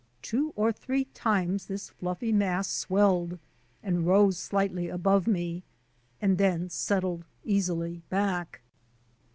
[0.23, 3.37] Two or three times this fluffy mass swelled
[3.83, 5.61] and rose slightly above me
[6.19, 8.61] and then settled easily back.